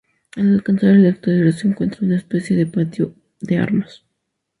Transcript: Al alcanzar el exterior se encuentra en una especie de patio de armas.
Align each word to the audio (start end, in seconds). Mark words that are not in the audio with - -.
Al 0.35 0.55
alcanzar 0.55 0.95
el 0.95 1.05
exterior 1.05 1.53
se 1.53 1.67
encuentra 1.67 1.99
en 1.99 2.07
una 2.07 2.17
especie 2.17 2.57
de 2.57 2.65
patio 2.65 3.13
de 3.39 3.59
armas. 3.59 4.03